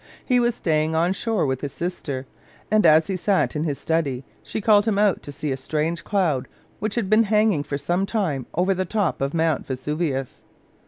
He 0.25 0.39
was 0.39 0.55
staying 0.55 0.95
on 0.95 1.13
shore 1.13 1.45
with 1.45 1.61
his 1.61 1.73
sister; 1.73 2.25
and 2.71 2.87
as 2.87 3.05
he 3.05 3.15
sat 3.15 3.55
in 3.55 3.65
his 3.65 3.77
study 3.77 4.23
she 4.41 4.59
called 4.59 4.85
him 4.85 4.97
out 4.97 5.21
to 5.21 5.31
see 5.31 5.51
a 5.51 5.57
strange 5.57 6.03
cloud 6.03 6.47
which 6.79 6.95
had 6.95 7.07
been 7.07 7.25
hanging 7.25 7.61
for 7.61 7.77
some 7.77 8.07
time 8.07 8.47
over 8.55 8.73
the 8.73 8.83
top 8.83 9.21
of 9.21 9.35
Mount 9.35 9.67
Vesuvius. 9.67 10.41